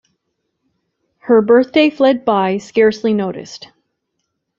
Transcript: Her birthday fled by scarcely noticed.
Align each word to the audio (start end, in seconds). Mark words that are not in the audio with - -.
Her 1.19 1.43
birthday 1.43 1.91
fled 1.91 2.25
by 2.25 2.57
scarcely 2.57 3.13
noticed. 3.13 3.67